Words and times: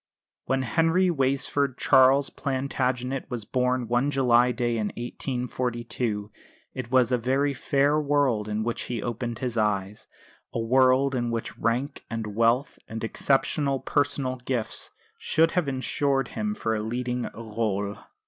When 0.45 0.63
Henry 0.63 1.11
Weysford 1.11 1.77
Charles 1.77 2.31
Plantagenet 2.31 3.29
was 3.29 3.45
born 3.45 3.87
one 3.87 4.09
July 4.09 4.51
day 4.51 4.77
in 4.77 4.87
1842 4.87 6.31
it 6.73 6.89
was 6.89 7.11
a 7.11 7.19
very 7.19 7.53
fair 7.53 7.99
world 7.99 8.49
on 8.49 8.63
which 8.63 8.85
he 8.89 9.03
opened 9.03 9.37
his 9.37 9.59
eyes, 9.59 10.07
a 10.53 10.59
world 10.59 11.13
in 11.13 11.29
which 11.29 11.55
rank 11.55 12.03
and 12.09 12.33
wealth 12.35 12.79
and 12.87 13.03
exceptional 13.03 13.79
personal 13.79 14.37
gifts 14.37 14.89
should 15.19 15.51
have 15.51 15.67
ensured 15.67 16.27
for 16.29 16.33
him 16.33 16.55
a 16.65 16.83
leading 16.83 17.25
rôle. 17.25 18.03